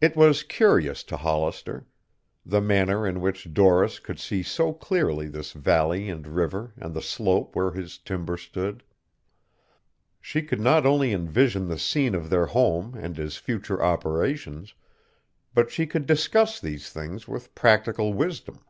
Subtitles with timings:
[0.00, 1.84] It was curious to Hollister,
[2.46, 7.02] the manner in which Doris could see so clearly this valley and river and the
[7.02, 8.84] slope where his timber stood.
[10.20, 14.74] She could not only envision the scene of their home and his future operations,
[15.54, 18.64] but she could discuss these things with practical wisdom.